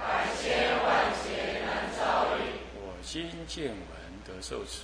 [0.00, 2.40] 百千万劫难遭遇。
[2.74, 3.76] 我今见闻
[4.26, 4.80] 得受持。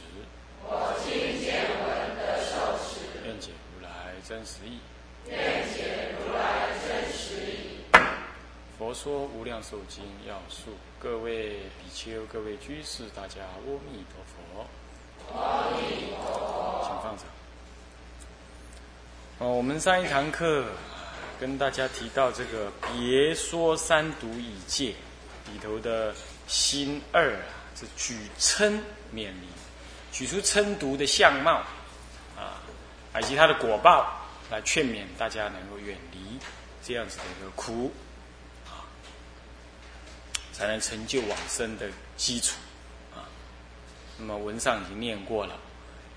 [0.62, 3.01] 我今见闻得受持。
[3.24, 4.79] 愿解如来真实义。
[5.27, 7.80] 愿解如来真实义。
[8.79, 13.59] 佛说无量寿经要素，各位比丘、各位居士，大家阿
[13.91, 14.66] 弥陀佛。
[15.35, 16.85] 阿弥陀佛。
[16.85, 17.27] 请放掌。
[19.38, 20.66] 哦，我们上一堂课
[21.41, 24.95] 跟大家提到这个“别说三毒已戒”
[25.52, 26.14] 里头的
[26.46, 27.42] 心二啊，
[27.78, 28.78] 是举嗔
[29.10, 29.46] 免离，
[30.12, 31.62] 举出嗔毒的相貌
[32.37, 32.62] 啊，
[33.21, 36.38] 以及它的果报，来劝勉大家能够远离
[36.84, 37.93] 这样子的一个苦
[38.66, 38.87] 啊，
[40.52, 42.56] 才能成就往生的基础
[43.15, 43.28] 啊。
[44.18, 45.59] 那么文上已经念过了，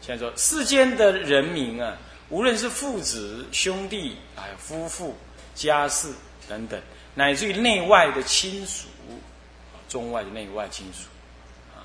[0.01, 1.97] 现在说世间的人民啊。
[2.31, 5.17] 无论是父子、兄弟，还有夫妇、
[5.55, 6.13] 家事
[6.47, 6.79] 等等，
[7.19, 8.87] 乃至于内外的亲属，
[9.89, 11.09] 中外的内外亲属，
[11.75, 11.83] 啊，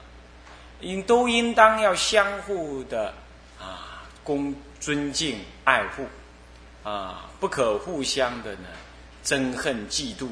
[0.80, 3.12] 应都应当要相互的
[3.58, 6.06] 啊，恭尊敬爱护，
[6.88, 8.68] 啊，不可互相的呢
[9.24, 10.28] 憎恨嫉妒，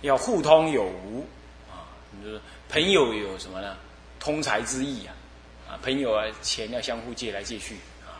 [0.00, 1.24] 要互通有无，
[1.70, 3.76] 啊，你说朋友有什么呢？
[4.18, 5.14] 通财之意啊，
[5.68, 7.76] 啊，朋友啊，钱要相互借来借去。
[8.04, 8.18] 啊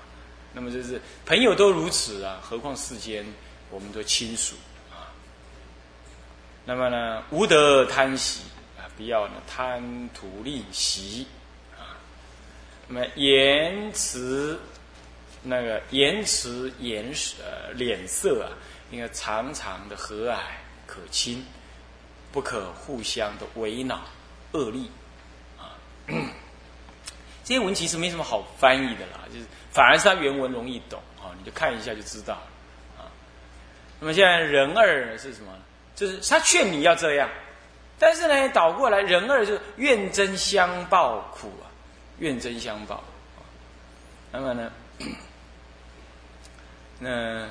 [0.55, 3.27] 那么就是朋友都如此啊，何况世间
[3.71, 4.55] 我们的亲属？
[6.69, 8.43] 那么呢，无得贪喜
[8.77, 11.27] 啊，不要呢贪图利息
[11.79, 11.95] 啊。
[12.89, 14.59] 那么言辞
[15.45, 18.51] 那个言辞言呃脸色啊，
[18.91, 20.39] 应该常常的和蔼
[20.87, 21.47] 可亲，
[22.33, 24.03] 不可互相的为恼
[24.51, 24.91] 恶力
[25.57, 25.79] 啊。
[27.45, 29.47] 这些文其实没什么好翻译的啦，就是。
[29.71, 32.49] 反而是他原文容易懂啊，你就看一下就知道了
[32.97, 33.13] 啊。
[34.01, 35.53] 那么现在人二是什么？
[35.97, 37.29] 就是他劝你要这样，
[37.99, 41.67] 但是呢，倒过来人二就是怨憎相报苦啊，
[42.21, 43.03] 怨憎相报。
[44.31, 44.71] 那么呢，
[47.01, 47.49] 那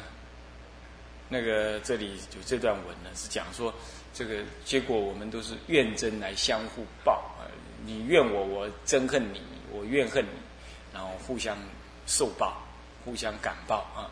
[1.27, 3.73] 那个这里就这段文呢是讲说，
[4.13, 7.43] 这个结果我们都是怨憎来相互报啊，
[7.85, 9.41] 你怨我，我憎恨你，
[9.71, 10.29] 我怨恨你，
[10.93, 11.57] 然后互相。
[12.07, 12.61] 受报，
[13.03, 14.05] 互相感报啊！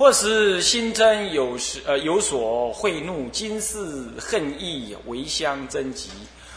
[0.00, 3.76] 或是心真有时呃有所贿怒，今世
[4.18, 6.08] 恨意为相增急，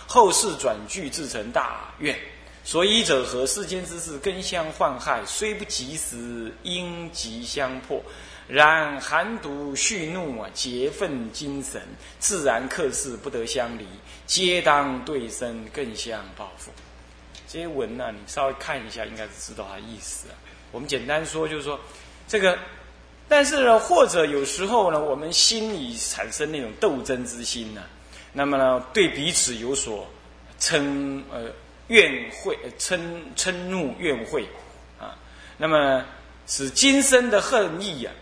[0.07, 2.17] 后世转聚自成大怨。
[2.63, 3.45] 所以者何？
[3.45, 8.01] 世间之事根相患害，虽不及时，应即相破。
[8.47, 11.81] 然寒毒蓄怒啊，结愤精神，
[12.19, 13.85] 自然克世不得相离，
[14.25, 16.71] 皆当对身更相报复。
[17.49, 20.35] 这些文呢，你稍微看一下，应该是知道它意思啊。
[20.71, 21.77] 我们简单说，就是说，
[22.25, 22.57] 这个，
[23.33, 27.81] 但是呢，或者有时候呢，我们心里产生那种斗争之心呢，
[28.31, 30.07] 那么呢，对彼此有所
[30.59, 31.51] 嗔呃
[31.87, 32.99] 怨恚、嗔
[33.35, 34.43] 嗔怒怨恚
[34.99, 35.17] 啊，
[35.57, 36.05] 那么
[36.45, 38.13] 使今生的恨意啊，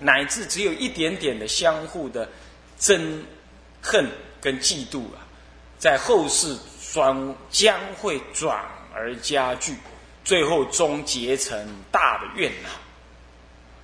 [0.00, 2.28] 乃至只有一点点的相互的
[2.80, 3.00] 憎
[3.80, 4.04] 恨
[4.40, 5.22] 跟嫉妒啊，
[5.78, 6.58] 在后世。
[6.92, 9.76] 转将会转而加剧，
[10.24, 11.56] 最后终结成
[11.92, 12.68] 大的怨恼。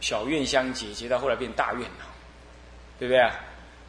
[0.07, 2.07] 小怨相结，结到后来变大怨了，
[2.97, 3.35] 对不对啊？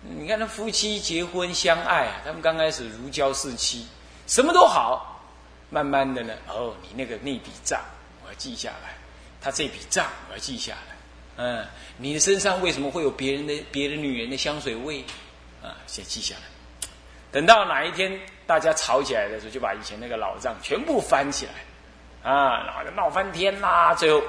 [0.02, 3.86] 你看那夫妻结婚相爱啊，他们刚开始如胶似漆，
[4.26, 5.22] 什么都好，
[5.70, 7.80] 慢慢的呢，哦，你那个那笔账
[8.24, 8.96] 我要记下来，
[9.40, 10.96] 他这笔账我要记下来。
[11.36, 11.64] 嗯，
[11.98, 15.06] 你的身上为什么会有别人的别的女人的香水味？
[15.62, 16.42] 啊，先记下来。
[17.32, 18.20] 等到哪一天？
[18.48, 23.94] 大家吵起来的时候，就把以前那个老账全部翻起来，啊，然后就闹翻天啦。
[23.94, 24.20] 最后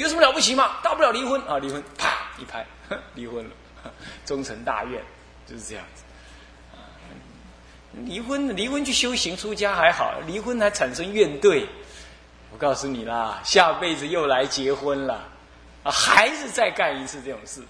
[0.00, 0.78] 有什么了不起嘛？
[0.82, 2.08] 大不了离婚啊，离婚，啪
[2.38, 2.66] 一拍，
[3.14, 3.50] 离婚了，
[4.24, 5.02] 终成大怨，
[5.46, 6.02] 就是这样子。
[8.06, 11.66] 离婚，离婚去修行出家还好，离婚还产生怨怼。
[12.50, 15.28] 我告诉你啦，下辈子又来结婚了，
[15.82, 17.60] 啊，还是再干一次这种事，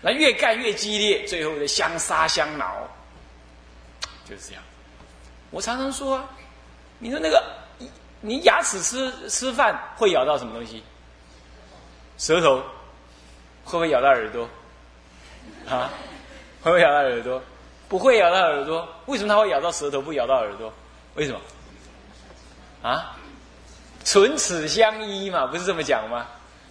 [0.00, 2.88] 那越干越激烈，最后的相杀相挠，
[4.24, 4.62] 就是这样。
[5.50, 6.30] 我常常说啊，
[7.00, 7.44] 你说那个，
[8.20, 10.84] 你牙齿吃吃饭会咬到什么东西？
[12.20, 12.58] 舌头
[13.64, 14.46] 会不会咬到耳朵？
[15.66, 15.90] 啊，
[16.62, 17.42] 会不会咬到耳朵？
[17.88, 20.70] 不会咬到耳朵，为什么它会咬到舌头，不咬到耳朵？
[21.14, 21.40] 为什么？
[22.82, 23.16] 啊？
[24.04, 26.26] 唇齿相依嘛，不是这么讲吗？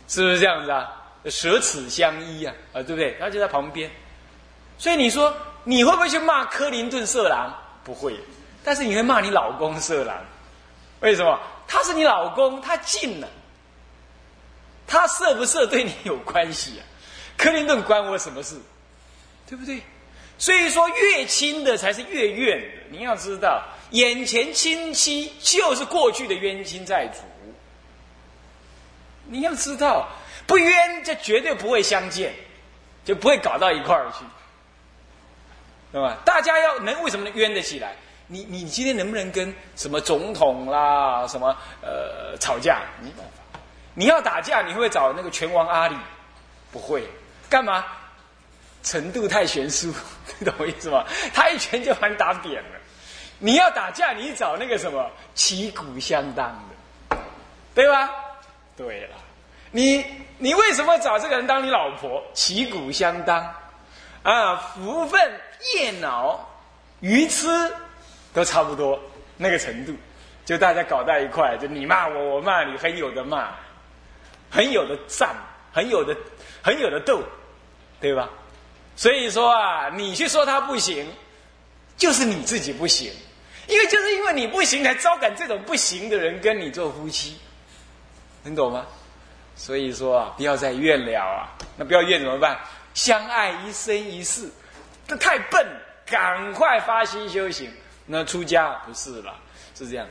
[0.07, 0.87] 是不是这样子啊？
[1.25, 3.17] 舌齿相依啊，啊，对不对？
[3.19, 3.89] 他就在旁边，
[4.77, 7.51] 所以你说你会不会去骂克林顿色狼？
[7.83, 8.15] 不会，
[8.63, 10.15] 但是你会骂你老公色狼，
[10.99, 11.39] 为什么？
[11.67, 13.27] 他是你老公，他近了，
[14.89, 16.83] 他色不色对你有关系啊？
[17.37, 18.55] 克林顿关我什么事？
[19.47, 19.81] 对不对？
[20.37, 27.19] 所以说越亲的才是越怨的，你要知道，眼前亲戚就是过去的冤亲债主，
[29.25, 30.07] 你要知道。
[30.47, 32.33] 不冤，就绝对不会相见，
[33.05, 34.25] 就不会搞到一块儿去，
[35.91, 36.17] 对吧？
[36.25, 37.95] 大家要能为什么能冤得起来？
[38.25, 42.81] 你你今天能不能跟什么总统啦、什么呃吵架？
[43.03, 43.38] 没办法。
[43.99, 45.95] 你要打架，你会不会找那个拳王阿里？
[46.71, 47.03] 不会。
[47.49, 47.83] 干嘛？
[48.81, 49.93] 程度太悬殊，
[50.39, 51.03] 你 懂我意思吗？
[51.33, 52.69] 他一拳就把你打扁了。
[53.39, 56.47] 你要打架，你找那个什么旗鼓相当
[57.09, 57.17] 的，
[57.75, 58.09] 对吧？
[58.77, 59.17] 对了。
[59.71, 60.05] 你
[60.37, 62.23] 你为什么找这个人当你老婆？
[62.33, 63.53] 旗鼓相当，
[64.23, 65.19] 啊，福分、
[65.75, 66.39] 叶脑、
[67.01, 67.49] 鱼痴，
[68.33, 68.97] 都差不多
[69.35, 69.93] 那个程度，
[70.45, 73.49] 就大家搞在一块，就你骂我，我骂你，很有的骂，
[74.49, 75.35] 很有的战，
[75.71, 76.15] 很有的
[76.61, 77.21] 很有的斗，
[78.01, 78.29] 对吧？
[78.95, 81.07] 所以说啊，你去说他不行，
[81.95, 83.11] 就是你自己不行，
[83.67, 87.37] 因为就是因为你不行，才招感这种不行的人跟你做夫妻，
[88.43, 88.85] 能懂吗？
[89.55, 91.47] 所以说啊，不要再怨了啊！
[91.77, 92.57] 那不要怨怎么办？
[92.93, 94.49] 相爱一生一世，
[95.07, 95.65] 这太笨，
[96.05, 97.71] 赶快发心修行。
[98.05, 99.33] 那出家不是了，
[99.75, 100.07] 是这样，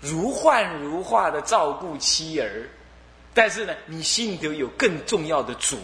[0.00, 2.68] 如幻如化的照顾妻儿。
[3.32, 5.78] 但是呢，你心里头有更重要的主。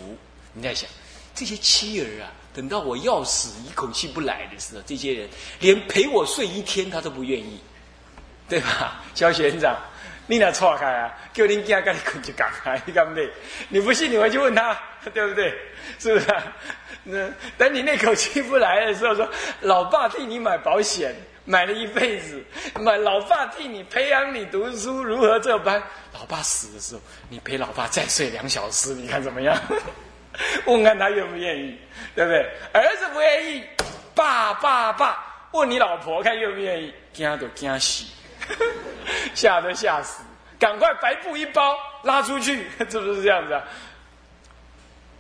[0.53, 0.89] 你在想，
[1.35, 5.29] 这些妻儿啊，等到我要死一口气不来的时候，这些人
[5.61, 7.61] 连陪我睡一天他都不愿意，
[8.49, 9.77] 对吧，肖学长？
[10.29, 11.15] 你俩错开啊！
[11.33, 13.21] 叫恁囝跟你困就讲啊，你敢不？
[13.69, 14.77] 你不信，你回去问他，
[15.15, 15.55] 对不对？
[16.01, 16.27] 是不是？
[17.05, 21.15] 那等你那口气不来的时候，说老爸替你买保险，
[21.47, 22.45] 买了一辈子，
[22.81, 25.83] 买老爸替你培养你读书，如何这般？
[26.13, 27.01] 老爸死的时候，
[27.31, 29.57] 你陪老爸再睡两小时，你看怎么样？
[30.67, 31.79] 问看他愿不愿意，
[32.15, 32.41] 对不对？
[32.73, 33.65] 儿子不愿意，
[34.15, 36.93] 爸爸爸，问你老婆看愿不愿意？
[37.13, 38.05] 惊都惊死。
[39.35, 40.23] 吓都吓死，
[40.59, 43.63] 赶快白布一包拉出去， 是不是这样子啊？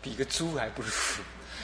[0.02, 0.88] 比个猪还不如，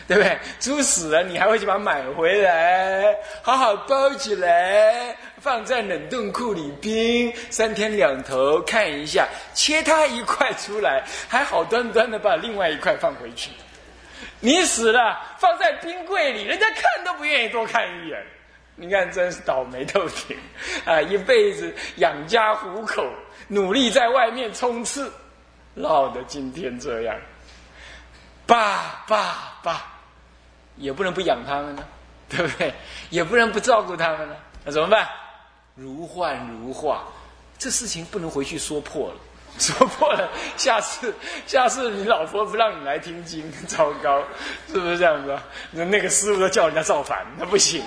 [0.09, 0.39] 对不对？
[0.61, 13.51] 猪死了，你还会去把它买回来，好好包起来，放在冷冻库里冰三天两头，看一下，切它一块出来，还好端端的把另外一块放回去。
[14.41, 18.23] 你死了，放在冰柜里，人家看都不愿意多看一眼。
[18.75, 20.37] 你看，真是倒霉透顶
[20.87, 21.01] 啊！
[21.01, 23.07] 一辈子养家糊口，
[23.47, 25.13] 努力在外面冲刺，
[25.75, 27.15] 落得今天这样。
[28.47, 29.92] 爸爸爸，
[30.83, 31.85] 也不能不养他们呢，
[32.29, 32.75] 对不对？
[33.11, 34.35] 也不能不照顾他们呢，
[34.65, 35.09] 那怎么办？
[35.75, 37.05] 如幻如化，
[37.59, 39.15] 这事情不能回去说破了，
[39.59, 41.15] 说破了，下次
[41.47, 44.23] 下次你老婆不让你来听经， 糟糕，
[44.69, 45.39] 是不是这样子？
[45.71, 47.83] 那那个师傅都叫人家造反，那不行。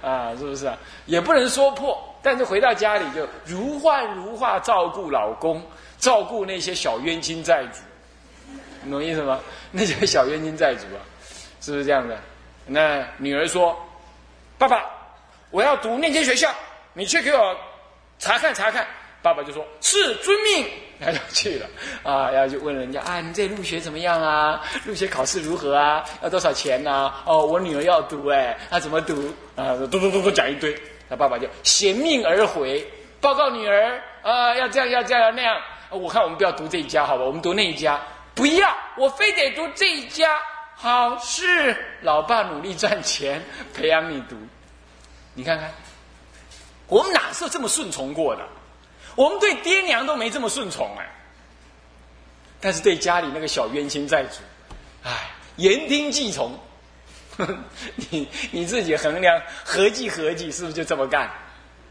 [0.00, 0.78] 啊，是不是啊？
[1.06, 5.60] 也不能说破，但是回到家里就如幻如化照顾老公，
[5.98, 7.80] 照顾那些小冤亲债主，
[8.84, 9.40] 你懂意思吗？
[9.72, 11.02] 那些小冤亲债主啊，
[11.60, 12.16] 是不是这样的？
[12.68, 13.76] 那女儿说
[14.58, 14.84] ：“爸爸，
[15.50, 16.54] 我要读那间学校，
[16.92, 17.56] 你去给我
[18.18, 18.86] 查看查看。”
[19.20, 20.64] 爸爸就说：“是，遵命。
[21.00, 21.66] ”他就去了
[22.02, 24.62] 啊，然后就问人家：“啊，你这入学怎么样啊？
[24.84, 26.04] 入学考试如何啊？
[26.22, 29.34] 要多少钱呢？”哦，我女儿要读，哎，那怎么读？
[29.56, 30.76] 啊，嘟嘟嘟嘟讲一堆。
[31.10, 32.86] 他爸爸就衔命而回，
[33.20, 35.60] 报告女儿啊，要这样，要这样，要那样。
[35.90, 37.24] 我看我们不要读这一家，好吧？
[37.24, 38.00] 我们读那一家。
[38.34, 40.38] 不要，我非得读这一家。
[40.80, 43.42] 好，是老爸努力赚钱
[43.74, 44.36] 培养你读。
[45.34, 45.72] 你看看，
[46.86, 48.46] 我们哪是这么顺从过的？
[49.16, 51.10] 我们对爹娘都没这么顺从哎，
[52.60, 54.38] 但是对家里那个小冤亲债主，
[55.02, 56.56] 哎，言听计从。
[58.10, 61.28] 你你自己衡量合计合计，是不是就这么干？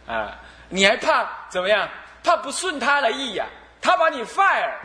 [0.08, 0.40] 啊，
[0.70, 1.90] 你还怕怎么样？
[2.24, 3.46] 怕不顺他的意呀？
[3.82, 4.78] 他把你 fire，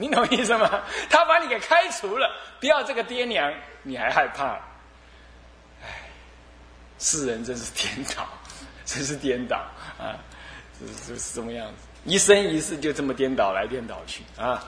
[0.00, 0.82] 你懂意思吗？
[1.10, 3.52] 他把你给开除了，不要这个爹娘，
[3.82, 4.54] 你还害怕？
[5.82, 6.08] 哎，
[6.98, 8.26] 世人真是颠倒，
[8.86, 9.58] 真是颠倒
[9.98, 10.16] 啊！
[10.78, 14.64] 是是是这么样子，一生一世就这么颠倒来颠倒去啊！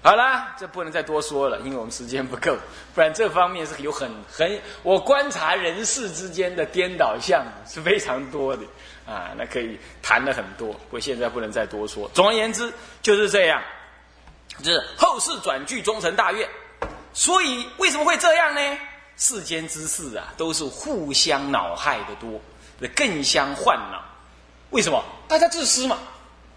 [0.00, 2.56] 好啦，这不能再多说了，因为我们时间不够。
[2.94, 8.62] 不然这方面是有很很，我观察人世之间的颠倒相是非常多的
[9.04, 10.72] 啊，那可以谈了很多。
[10.72, 12.08] 不过现在不能再多说。
[12.14, 13.60] 总而言之就是这样，
[14.62, 16.48] 就是后世转具终成大愿。
[17.12, 18.78] 所以为什么会这样呢？
[19.16, 22.40] 世间之事啊，都是互相恼害的多，
[22.94, 24.00] 更相患恼。
[24.70, 25.02] 为什么？
[25.26, 25.98] 大家自私嘛，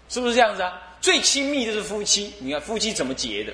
[0.08, 0.72] 是不是这样子啊？
[1.00, 3.52] 最亲密的是夫妻，你看夫妻怎么结的？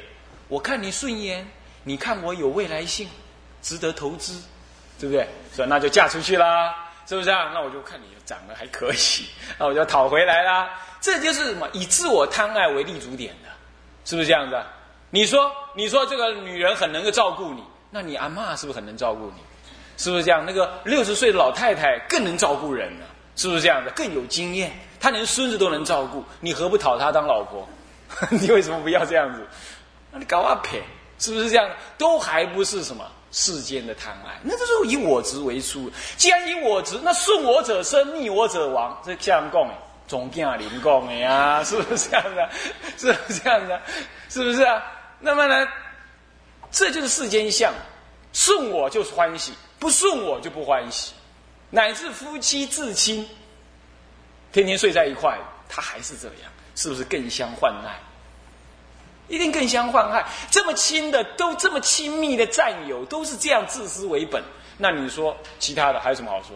[0.48, 1.50] 我看你顺眼，
[1.84, 3.08] 你看我有未来性，
[3.62, 4.42] 值得投资，
[5.00, 5.26] 对不对？
[5.54, 6.74] 所以那就嫁出去啦，
[7.06, 7.50] 是不是啊？
[7.54, 9.26] 那我就看你长得还可以，
[9.58, 10.68] 那我就讨回来啦。
[11.00, 11.66] 这就是什么？
[11.72, 13.48] 以自我贪爱为立足点的，
[14.08, 14.56] 是不是这样子？
[15.10, 19.42] 你说，你说这个女人很能够照顾你，那你阿妈是不是很能照顾你？
[19.98, 20.42] 是不是这样？
[20.46, 23.04] 那个六十岁的老太太更能照顾人呢，
[23.36, 23.90] 是不是这样的？
[23.90, 24.72] 更有经验。
[24.98, 27.68] 她连孙子都能照顾，你何不讨她当老婆？
[28.32, 29.46] 你为什么不要这样子？
[30.10, 30.82] 那你搞啊撇，
[31.18, 31.68] 是不是这样？
[31.98, 34.40] 都还不是什么世间的贪爱？
[34.42, 35.90] 那这是以我执为出。
[36.16, 38.98] 既然以我执，那顺我者生，逆我者亡。
[39.04, 39.68] 这这样讲，
[40.08, 42.50] 总敬灵讲的呀， 是不是这样的？
[42.98, 43.80] 是不是这样的？
[44.28, 44.82] 是不是啊？
[45.20, 45.68] 那么呢，
[46.72, 47.72] 这就是世间相。
[48.32, 51.12] 顺我就是欢喜，不顺我就不欢喜，
[51.70, 53.28] 乃至夫妻至亲。
[54.52, 55.38] 天天睡在一块，
[55.68, 57.98] 他还是这样，是不是更相患害？
[59.28, 60.26] 一定更相患害。
[60.50, 64.42] 这么亲的，都这么亲密的战友，都是这样自私为本。
[64.76, 66.50] 那你说其他的还有什么好说？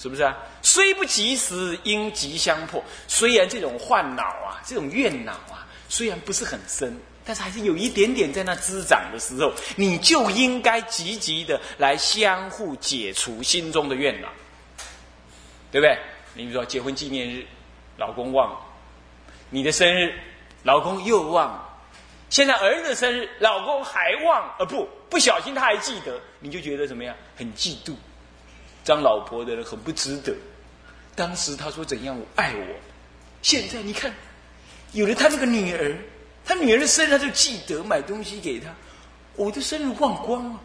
[0.00, 0.34] 是不是啊？
[0.62, 2.82] 虽不及时，应急相迫。
[3.06, 14.28] 虽然这种患恼啊，这种怨恼啊，虽然不是很深，但是还是有一点点在那滋长的时候，你就应该积极的来相互解除心中的怨恼，
[15.70, 15.98] 对不对？
[16.32, 17.44] 你比如说结婚纪念日，
[17.98, 18.56] 老公忘了；
[19.50, 20.14] 你的生日，
[20.62, 21.68] 老公又忘了。
[22.30, 27.14] 现在儿子生日，老公还忘，呃，不，不小心他还记得，你就觉得怎么样？
[27.36, 27.94] 很嫉妒，
[28.84, 30.34] 当老婆的人很不值得。
[31.14, 32.76] 当时他说怎样我爱我，
[33.42, 34.14] 现在你看，
[34.92, 35.96] 有了他那个女儿，
[36.44, 38.74] 他女儿的生日他就记得买东西给他，
[39.36, 40.60] 我的生日忘光了。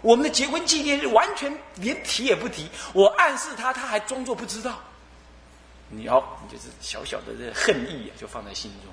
[0.00, 4.78] 我们的结婚纪念日完全连提也不提，我暗示他，他还装作不知道。
[5.88, 8.92] 你要，你就是小小的这恨意啊，就放在心中，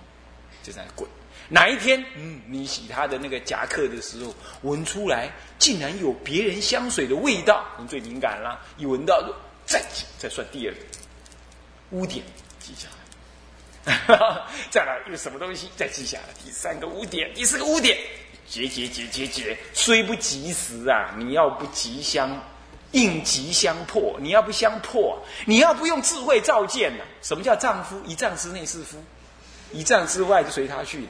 [0.64, 1.08] 就在那滚。
[1.50, 4.34] 哪一天，嗯，你洗他的那个夹克的时候，
[4.64, 8.60] 闻出来竟然有别人香水的味道，你最敏感了。
[8.78, 9.24] 一闻到，
[9.66, 9.84] 再
[10.18, 10.80] 再算第二个
[11.92, 12.26] 污点，
[12.60, 12.96] 记下来。
[14.72, 16.34] 再来一个什么东西，再记下来。
[16.44, 17.98] 第三个污点，第四个污点。
[18.48, 21.16] 结结结结结，虽不及时啊！
[21.18, 22.44] 你要不急相
[22.92, 27.02] 应急相破，你要不相破，你要不用智慧照见啊？
[27.24, 28.00] 什么叫丈夫？
[28.06, 29.04] 一丈之内是夫，
[29.72, 31.08] 一丈之外就随他去，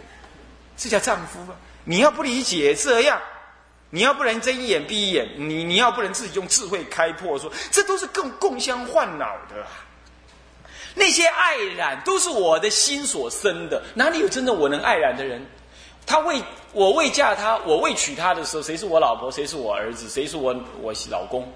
[0.78, 1.56] 这叫丈夫吗？
[1.84, 3.22] 你要不理解这样，
[3.90, 9.66] 你要不能睁一眼闭一眼，你你要不能自己用智慧开破，说这都是更共相患恼的。
[10.96, 15.46] 那些爱染都是我的心所生的，哪里有真的我能爱染的人？
[16.08, 16.42] 他未
[16.72, 19.32] 我未嫁他，我未娶她的时候，谁是我老婆？
[19.32, 20.08] 谁是我儿子？
[20.08, 21.52] 谁是我我老公？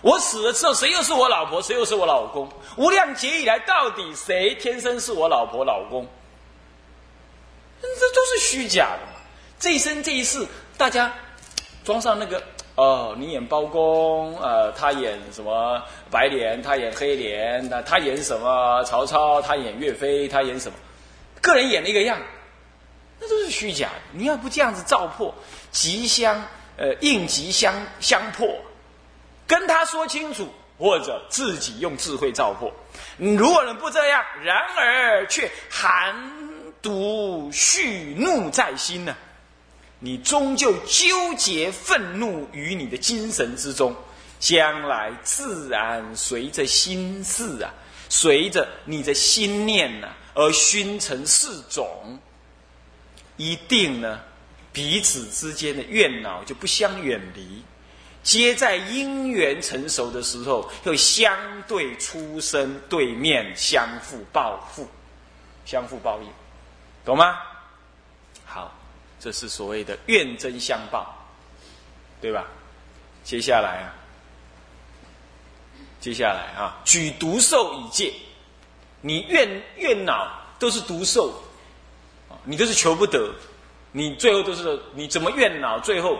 [0.00, 1.62] 我死了之后，谁又是我老婆？
[1.62, 2.48] 谁又是我老公？
[2.76, 6.06] 无量劫以来，到底谁天生是我老婆老公？
[8.02, 9.20] 这都是虚假的嘛！
[9.60, 10.44] 这一生这一世，
[10.76, 11.14] 大家
[11.84, 12.42] 装上那个
[12.74, 15.80] 哦，你演包公，呃，他演什么
[16.10, 20.76] 白脸，他演黑脸，那他演什么曹操，他演岳飞，他演什么？
[21.40, 22.18] 个人演那个样。
[23.20, 23.94] 那都是虚假的。
[24.10, 25.32] 你要不这样子照破，
[25.70, 26.44] 吉相
[26.76, 28.48] 呃应急相相破，
[29.46, 32.72] 跟他说清楚，或者自己用智慧照破。
[33.16, 36.51] 你如果人不这样，然而却含
[36.82, 39.16] 毒蓄怒在心呢，
[40.00, 43.94] 你终究纠结愤怒于你的精神之中，
[44.40, 47.72] 将来自然随着心事啊，
[48.08, 52.18] 随着你的心念呐，而熏成四种。
[53.36, 54.20] 一定呢，
[54.72, 57.62] 彼此之间的怨恼就不相远离，
[58.22, 64.86] 皆在因缘成熟的时候，又相对出生，对面相互报复，
[65.64, 66.28] 相互报应，
[67.04, 67.38] 懂吗？
[68.44, 68.72] 好，
[69.18, 71.14] 这是所谓的怨憎相报，
[72.20, 72.46] 对吧？
[73.24, 73.94] 接下来啊，
[76.00, 78.12] 接下来啊，举毒兽以戒，
[79.00, 80.28] 你怨怨恼
[80.58, 81.42] 都是毒兽。
[82.44, 83.32] 你都是求不得，
[83.92, 85.78] 你最后都是你怎么怨恼？
[85.78, 86.18] 最后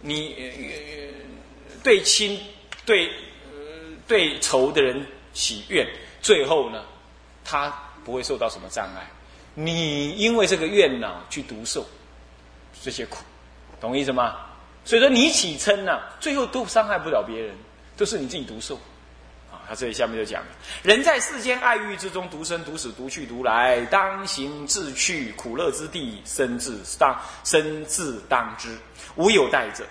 [0.00, 0.36] 你
[1.82, 2.40] 对亲
[2.84, 3.08] 对
[3.50, 5.84] 呃对仇的人起怨，
[6.22, 6.84] 最后呢，
[7.42, 7.68] 他
[8.04, 9.10] 不会受到什么障碍。
[9.58, 11.82] 你因为这个怨恼去独受
[12.82, 13.24] 这些苦，
[13.80, 14.36] 懂我意思吗？
[14.84, 17.56] 所以说你起嗔呐，最后都伤害不了别人，
[17.96, 18.76] 都是你自己独受。
[19.50, 20.48] 啊，他这里下面就讲了：
[20.82, 28.76] 人在世间爱欲之中，独生独死，独去独来，当行自去，苦乐之地，生自当生自当之，
[29.14, 29.86] 无有待者。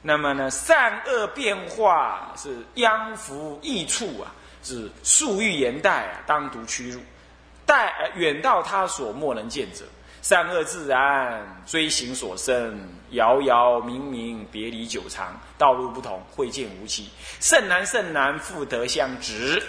[0.00, 7.00] 那么呢，善恶变化是殃福益处啊，是树欲言待啊，当独屈入。
[7.70, 9.84] 待远到他所莫能见者，
[10.22, 12.76] 善恶自然，追行所生，
[13.10, 17.08] 遥遥冥冥，别离久长，道路不同，会见无期，
[17.38, 19.62] 甚难甚难，复得相值。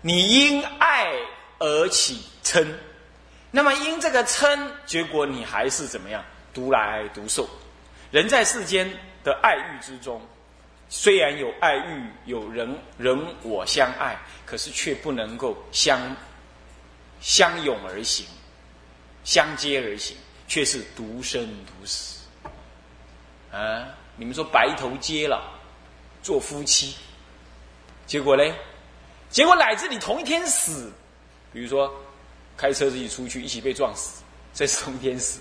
[0.00, 1.12] 你因爱
[1.58, 2.66] 而起嗔，
[3.50, 6.24] 那么因这个嗔，结果你还是怎么样？
[6.54, 7.46] 独来独受。
[8.10, 8.90] 人在世间
[9.22, 10.18] 的爱欲之中。
[10.94, 15.98] 虽然有爱欲，有人人我相爱，可是却不能够相
[17.18, 18.26] 相拥而行，
[19.24, 20.14] 相接而行，
[20.46, 22.20] 却是独生独死。
[23.50, 23.88] 啊！
[24.16, 25.40] 你们说白头偕老，
[26.22, 26.94] 做夫妻，
[28.06, 28.44] 结果呢？
[29.30, 30.92] 结果乃至你同一天死，
[31.54, 31.90] 比如说
[32.54, 34.22] 开车自己出去，一起被撞死，
[34.52, 35.40] 这是同一天死，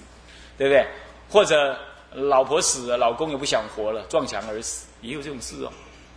[0.58, 0.88] 对不对？
[1.30, 1.78] 或者
[2.12, 4.88] 老婆死了，老公也不想活了，撞墙而死。
[5.02, 5.72] 也有这种事哦，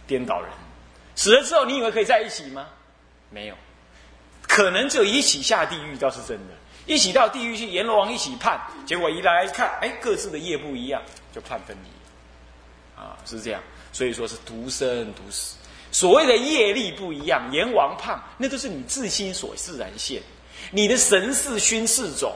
[0.06, 0.50] 颠倒人，
[1.14, 2.66] 死了之后，你以为可以在一起吗？
[3.30, 3.54] 没有，
[4.42, 6.54] 可能只有一起下地狱倒是真的，
[6.86, 11.02] 一起到地狱去阎罗王一起判，结果一来一看，哎，各自的业不一样，
[11.34, 13.60] 就判分离，啊，是这样，
[13.92, 15.56] 所以说是独生独死。
[15.90, 20.20] 所谓的业力不一样，阎王判那都是你自心所自然现，
[20.70, 22.34] 你的神识熏四种，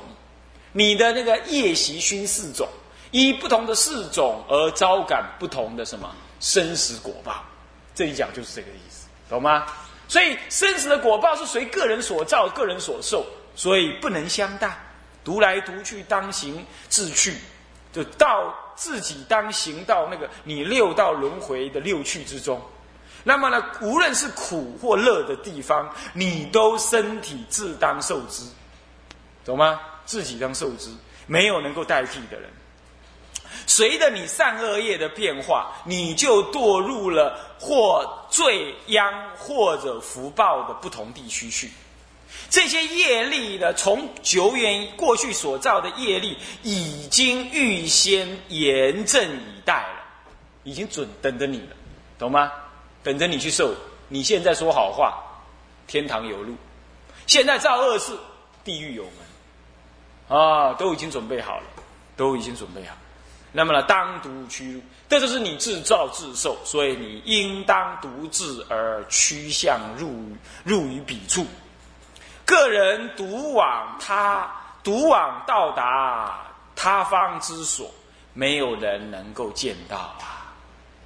[0.72, 2.68] 你的那个业习熏四种，
[3.10, 6.14] 以不同的四种而招感不同的什么。
[6.40, 7.44] 生死果报，
[7.94, 9.66] 这一讲就是这个意思，懂吗？
[10.06, 14.74] 所以生死的果报是随个人所造、个人所受，所以不能相待。
[15.22, 17.36] 独来独去，当行自去，
[17.92, 22.58] 就到自己当行到那个你六道轮回的六趣之中。
[23.22, 28.44] 那么呢，无论是苦或乐的地方，你都身体自当受之，
[29.44, 29.78] 懂吗？
[30.06, 30.88] 自己当受之，
[31.26, 32.48] 没有能够代替的人。
[33.68, 41.70] 随着你善恶业的变化，你就堕入了或罪殃或者福报的不同地区去。
[42.48, 50.04] 这些业力呢，从久远过去所造的业力，已经预先严阵以待了，
[50.64, 51.76] 已经准等着你了，
[52.18, 52.50] 懂吗？
[53.02, 53.74] 等着你去受。
[54.08, 55.22] 你现在说好话，
[55.86, 56.54] 天堂有路；
[57.26, 58.16] 现在造恶事，
[58.64, 60.38] 地狱有门。
[60.38, 61.64] 啊，都已经准备好了，
[62.16, 62.96] 都已经准备好。
[63.50, 70.12] 那么呢，当独屈入，这就是你自造自受，所以你应当独自而趋向入
[70.64, 71.46] 入于彼处。
[72.44, 74.50] 个人独往他
[74.84, 77.90] 独往到达他方之所，
[78.34, 80.52] 没有人能够见到啊，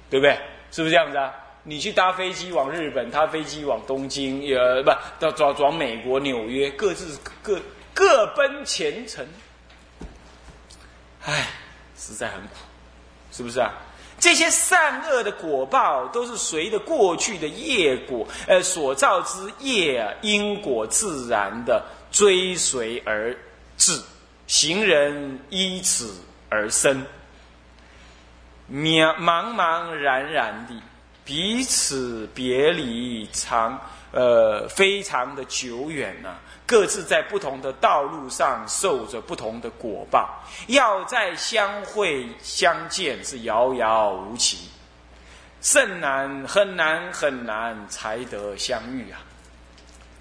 [0.09, 0.37] 对不对？
[0.71, 1.31] 是不是这样子啊？
[1.63, 7.57] 你去搭飞机往日本，搭飞机往东京，呃，不，到转转美国纽约，各自各
[7.93, 9.25] 各奔前程。
[11.23, 11.47] 唉。
[11.97, 12.55] 实在很苦，
[13.31, 13.71] 是不是啊？
[14.19, 23.35] 这些善恶的果报都是随着过去的业果，呃，所造之业，因果自然的追随而
[23.75, 23.99] 至，
[24.47, 26.15] 行人依此
[26.47, 27.05] 而生，
[28.71, 30.73] 渺茫茫然然的
[31.25, 36.35] 彼此别离长，呃，非常的久远呐。
[36.65, 44.69] 各自在不同的道路上受着不同的果报，要再相会相见是遥遥无期，
[45.61, 49.19] 甚难很难很难才得相遇啊！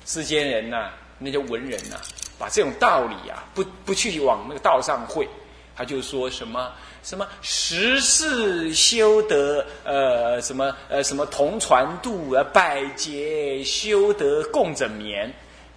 [0.05, 1.96] 世间人呐，那些文人呐，
[2.38, 5.28] 把这种道理啊，不不去往那个道上会，
[5.76, 6.72] 他就说什么
[7.05, 15.33] 什么十世修得呃什么呃什么同船渡啊，百劫修得共枕眠。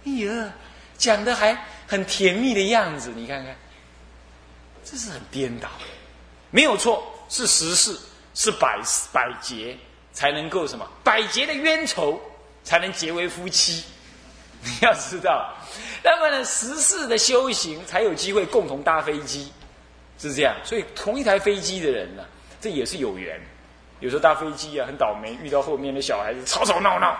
[0.06, 0.52] 哎呀，
[0.96, 3.54] 讲的还很甜蜜的样子，你看看，
[4.84, 5.68] 这是很颠倒，
[6.50, 7.98] 没有错，是十世，
[8.32, 8.80] 是百
[9.12, 9.76] 百劫
[10.12, 10.88] 才能够什么？
[11.02, 12.20] 百劫的冤仇
[12.62, 13.84] 才能结为夫妻。
[14.62, 15.52] 你要知道，
[16.02, 19.52] 那么呢，十世的修行才有机会共同搭飞机，
[20.18, 20.56] 是这样。
[20.64, 22.24] 所以同一台飞机的人呢，
[22.60, 23.40] 这也是有缘。
[24.00, 27.16] 有时候搭飞机啊，很倒霉，遇到后面的小孩子吵吵闹闹，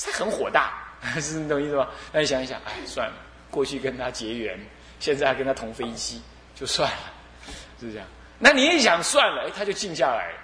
[0.00, 0.87] 他很火大。
[1.20, 1.88] 是你懂意思吗？
[2.12, 3.14] 那你想一想，哎，算了，
[3.50, 4.58] 过去跟他结缘，
[5.00, 6.20] 现在还跟他同飞机，
[6.54, 7.12] 就算了，
[7.80, 8.06] 是这样。
[8.38, 10.38] 那你一想算了，哎，他就静下来了，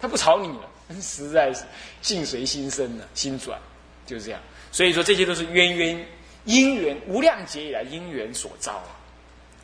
[0.00, 1.64] 他不吵你了，实在是
[2.00, 3.58] 境随心生了，心转，
[4.06, 4.40] 就是这样。
[4.72, 6.06] 所以说这些都是冤冤
[6.44, 8.72] 因缘无量劫以来因缘所招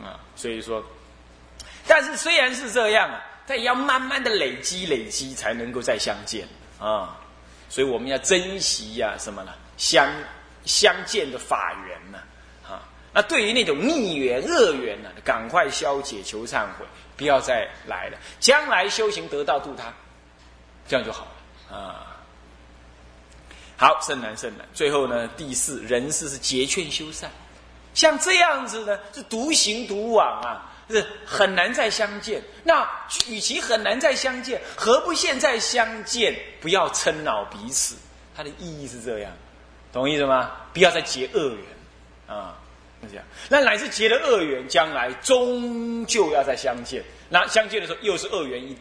[0.00, 0.85] 啊，啊，所以说，
[1.87, 6.46] 但是虽然是这样啊，但也要慢慢的累积累积，才能够再相见
[6.78, 7.18] 啊。
[7.68, 9.52] 所以我们要珍惜呀，什么呢？
[9.77, 10.09] 相
[10.65, 12.19] 相见的法缘呢？
[12.67, 12.83] 啊，
[13.13, 18.19] 那对于那种逆缘恶缘呢，赶快消解求忏悔，不要再来了。
[18.41, 19.93] 将来修行得道度他，
[20.89, 21.27] 这样就好
[21.71, 22.07] 了啊。
[23.77, 24.67] 好，甚难甚难。
[24.73, 27.31] 最后呢，第四人事是结劝修善，
[27.93, 32.43] 像这样子呢，是独行独往啊，是很难再相见。
[32.63, 32.89] 那
[33.27, 36.35] 与其很难再相见，何不现在相见？
[36.61, 37.97] 不要嗔恼彼此。
[38.37, 39.33] 它的意义是这样，
[39.94, 40.50] 懂意思吗？
[40.74, 42.59] 不要再结恶缘啊，
[43.02, 43.24] 是这样。
[43.48, 47.02] 那乃至结了恶缘，将来终究要再相见。
[47.30, 48.76] 那相见的时候，又是恶缘一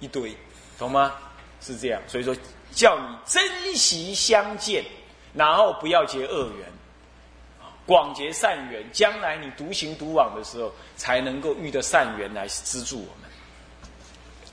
[0.00, 0.36] 一堆，
[0.76, 1.14] 懂吗？
[1.60, 2.02] 是这样。
[2.08, 2.34] 所以说。
[2.72, 4.84] 叫你珍惜相见，
[5.32, 6.70] 然后不要结恶缘，
[7.86, 8.84] 广结善缘。
[8.92, 13.30] 将来你独行独往的时候，才能够遇到善缘来资助我们。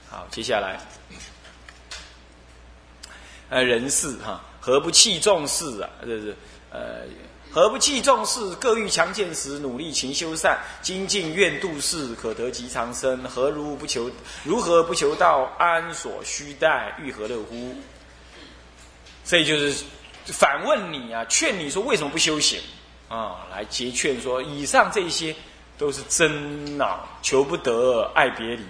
[0.10, 0.80] 好，接下来，
[3.50, 5.90] 呃，人事哈，何不弃重事啊？
[6.04, 6.34] 这是
[6.72, 7.02] 呃，
[7.52, 8.56] 何不弃重事？
[8.56, 13.22] 各欲强健时，努力勤修善，精进愿度世，可得极长生。
[13.26, 14.10] 何如不求？
[14.46, 15.52] 如何不求道？
[15.60, 16.96] 安所须待？
[16.98, 17.76] 欲何乐乎？
[19.26, 19.84] 所以就是
[20.28, 22.62] 反问你啊，劝你说为什么不修行
[23.10, 23.46] 啊？
[23.52, 25.36] 来结劝说，以上这些
[25.78, 28.64] 都是真恼，求不得，爱别离。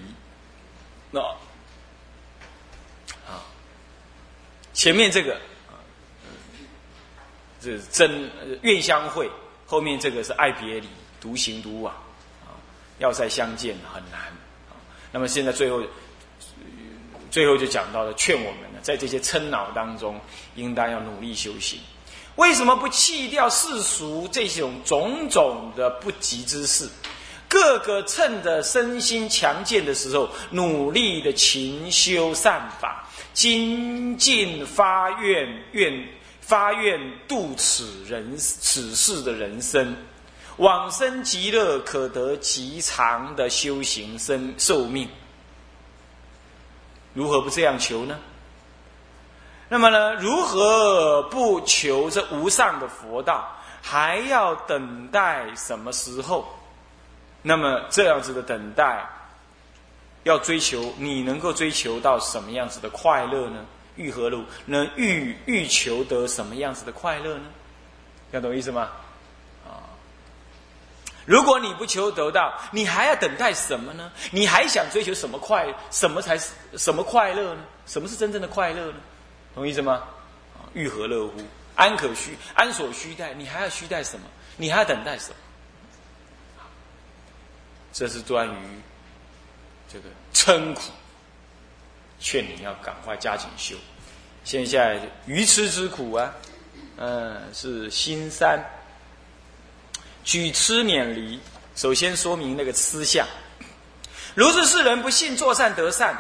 [1.12, 1.22] 那
[3.28, 3.46] 啊，
[4.74, 5.40] 前面这个，
[7.64, 8.30] 这是真
[8.62, 9.30] 愿相会，
[9.66, 10.88] 后面这个是爱别离，
[11.22, 11.94] 独行独往
[12.44, 12.52] 啊，
[13.00, 14.20] 要再相见很难
[14.70, 14.76] 啊。
[15.12, 15.82] 那么现在最后。
[17.32, 20.22] 最后就讲到了，劝我们呢，在这些嗔恼当中，
[20.54, 21.80] 应当要努力修行。
[22.36, 26.88] 为什么不弃掉世俗这种种种的不吉之事？
[27.48, 36.08] 个个趁着身心强健的时候，努力的勤修善法，精进发愿，愿
[36.46, 39.96] 发愿度此人此世的人生，
[40.58, 45.10] 往生极乐，可得极长的修行生寿命。
[47.14, 48.20] 如何不这样求呢？
[49.70, 50.14] 那么呢？
[50.16, 53.48] 如何不求这无上的佛道？
[53.82, 56.46] 还要等待什么时候？
[57.42, 59.06] 那么这样子的等待，
[60.24, 63.66] 要追求你能够追求到什么样子的快乐呢？
[63.96, 64.44] 欲何路？
[64.66, 67.46] 能欲欲求得什么样子的快乐呢？
[68.32, 68.90] 要懂意思吗？
[69.66, 69.86] 啊
[71.26, 74.12] 如果你不求得到，你还要等待什么呢？
[74.32, 75.74] 你还想追求什么快？
[75.90, 77.62] 什么才是什么快乐呢？
[77.86, 78.98] 什么是真正的快乐呢？
[79.56, 80.04] 懂意思吗？
[80.56, 81.34] 啊，欲何乐乎？
[81.76, 82.38] 安可虚？
[82.54, 83.34] 安所虚待？
[83.34, 84.26] 你还要虚待什么？
[84.58, 85.36] 你还要等待什么？
[87.94, 88.82] 这是关于
[89.88, 90.82] 这个嗔苦，
[92.24, 93.76] 劝你要赶快加紧修。
[94.46, 96.34] 现在愚痴之苦啊，
[96.98, 98.64] 嗯，是心三。
[100.24, 101.38] 举痴免离，
[101.76, 103.28] 首先说明那个痴相。
[104.36, 106.18] 如是世人不信作善得善，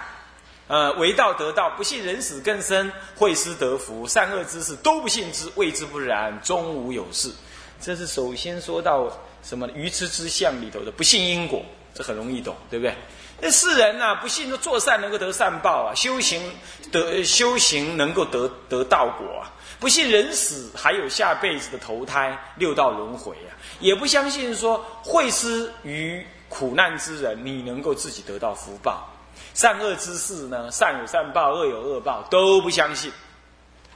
[0.68, 4.06] 呃，为道得道；不信人死更生，会失得福。
[4.06, 7.32] 善恶之事都不信之，谓之不然，终无有事。
[7.80, 9.10] 这是首先说到
[9.42, 11.63] 什么愚痴之相里头的不信因果，
[11.96, 12.94] 这很容易懂，对不对？
[13.44, 16.42] 这世人呐，不信说做善能够得善报啊，修行
[16.94, 19.52] 得修行能够得得道果啊。
[19.82, 23.52] 不信人死还有下辈子的投胎六道轮回啊，
[23.82, 29.10] 也不相信说会施于苦难之人，你能够自己得到福报。
[29.54, 33.12] 善恶之事呢，善有善报，恶有恶报，都不相信，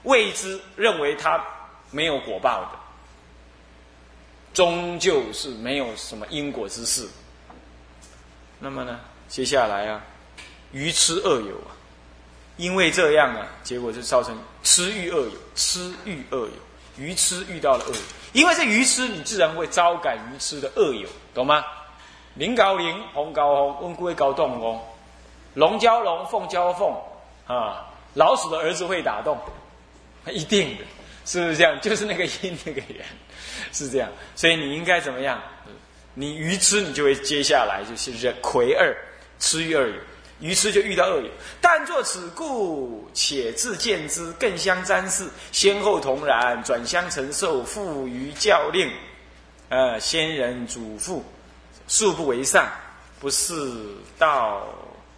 [0.04, 1.42] 未知认为他
[1.90, 2.80] 没有果报的，
[4.54, 7.08] 终究是没有什么因果之事。
[8.60, 10.02] 那么呢，接下来啊，
[10.72, 11.76] 愚痴恶友啊。
[12.58, 16.52] 因为这样啊，结果就造成痴欲恶友，痴欲恶友，
[16.98, 18.02] 愚痴遇到了恶友。
[18.34, 21.64] 因为这愚痴，你自然会招感愚痴的恶友，懂吗？
[22.34, 24.80] 林高林，红高红，温龟高洞翁，
[25.54, 26.96] 龙交龙，凤交凤
[27.46, 27.86] 啊，
[28.16, 29.38] 老鼠的儿子会打洞，
[30.26, 30.84] 一定的，
[31.26, 31.80] 是不是这样？
[31.80, 33.06] 就是那个因那个缘，
[33.72, 34.10] 是这样。
[34.36, 35.40] 所以你应该怎么样？
[36.16, 38.98] 你愚痴，你就会接下来就是人魁二，
[39.40, 39.96] 痴欲二友。
[40.40, 48.92] 于是就遇到恶友，但作此故，且自见之，更相沾视，先后同然，转相承受，负于教令。
[49.70, 51.26] 呃，先人祖父，
[51.88, 52.72] 素不为善，
[53.20, 53.74] 不是
[54.20, 54.68] 道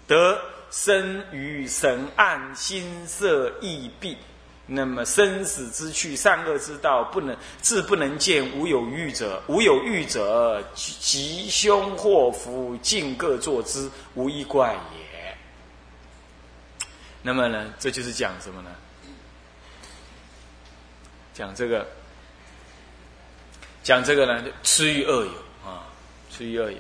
[0.07, 0.39] 德，
[0.71, 4.17] 生于神暗，心色异闭，
[4.71, 15.35] 那么生死之趣，善恶之道，不能自不能见，无有欲者，无有欲者，吉凶祸福尽各作之，无一怪也。
[17.23, 18.69] 那么呢，这就是讲什么呢？
[21.33, 21.87] 讲这个，
[23.81, 25.31] 讲这个呢，痴于恶友
[25.65, 25.87] 啊，
[26.29, 26.77] 痴于恶友。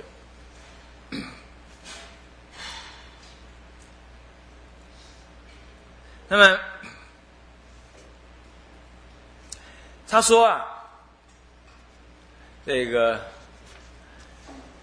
[6.27, 6.59] 那么。
[10.09, 10.65] 他说啊，
[12.65, 13.29] 这个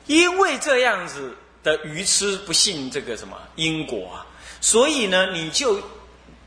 [0.06, 4.26] 因为这样子的愚痴不信这个什么因果啊，
[4.60, 5.82] 所以呢，你就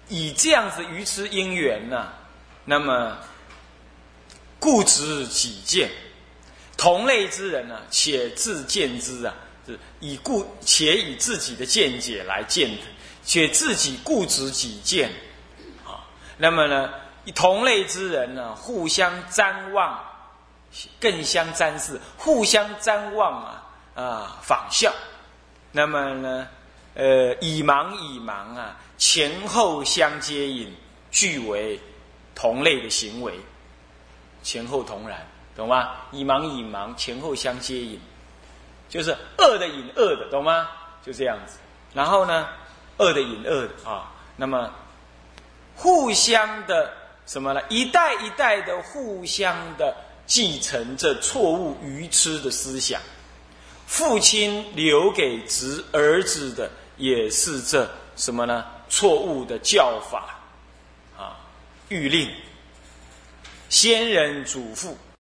[0.08, 2.08] 以这样子愚痴因缘呢，
[2.64, 3.18] 那么
[4.60, 5.92] 固执己见，
[6.78, 9.36] 同类之人呢，且自见之啊，
[9.68, 12.72] 是以固且以自己的见解来见，
[13.26, 15.12] 且自己固执己见
[15.86, 16.90] 啊，那么呢？
[17.32, 20.00] 同类之人呢，互相瞻望，
[21.00, 23.64] 更相瞻视，互相瞻望啊
[23.96, 24.92] 啊，仿效。
[25.72, 26.48] 那么呢，
[26.96, 30.76] 呃，以盲以盲啊，前后相接引，
[31.12, 31.80] 俱为
[32.34, 33.40] 同类的行为，
[34.42, 35.92] 前后同然，懂吗？
[36.12, 38.00] 以盲以盲，前后相接引，
[38.88, 40.70] 就是恶的引恶的，懂吗？
[41.06, 41.60] 就这样子。
[41.94, 42.48] 然后呢，
[42.98, 44.72] 恶的引恶的啊，那么
[45.76, 46.94] 互相的。
[47.30, 47.62] 什么呢？
[47.70, 53.00] 一代一代的互相的继承着错误愚痴的思想，
[53.86, 58.66] 父亲留给侄儿子的也是这什么呢？
[58.90, 60.40] 错误的教法
[61.16, 61.38] 啊，
[61.90, 62.28] 谕令，
[63.70, 64.98] 先人祖父